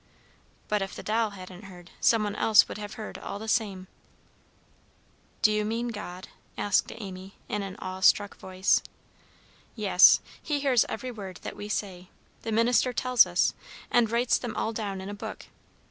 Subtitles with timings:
[0.67, 2.33] "But if the doll hadn't heard, some one
[2.67, 3.85] would have heard all the same."
[5.43, 6.27] "Do you mean God?"
[6.57, 8.81] asked Amy, in an awe struck voice.
[9.75, 10.19] "Yes.
[10.41, 12.09] He hears every word that we say,
[12.41, 13.53] the minister tells us,
[13.91, 15.45] and writes them all down in a book.